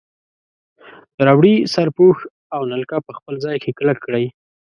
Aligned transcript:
ربړي 1.25 1.55
سرپوښ 1.73 2.17
او 2.55 2.61
نلکه 2.71 2.95
په 3.05 3.11
خپل 3.17 3.33
ځای 3.45 3.57
کې 3.63 3.71
کلک 3.79 3.97
کړئ. 4.05 4.25